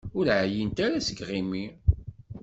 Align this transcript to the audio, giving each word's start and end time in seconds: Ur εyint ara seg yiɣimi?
Ur 0.17 0.25
εyint 0.37 0.77
ara 0.85 1.05
seg 1.07 1.17
yiɣimi? 1.19 1.65